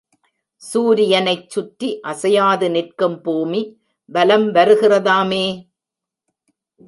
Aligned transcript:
சூரியனைச் 0.61 1.49
சுற்றி 1.49 1.99
அசையாது 2.01 2.69
நிற்கும் 2.69 3.21
பூமி, 3.21 3.61
வலம் 4.09 4.47
வருகிறதாமே! 4.53 5.45